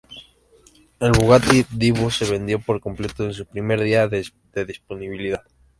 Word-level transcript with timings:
El 0.99 1.11
Bugatti 1.11 1.63
Divo 1.69 2.09
se 2.09 2.25
vendió 2.25 2.57
por 2.57 2.81
completo 2.81 3.23
en 3.23 3.35
su 3.35 3.45
primer 3.45 3.79
día 3.83 4.07
de 4.07 4.25
disponibilidad. 4.65 5.43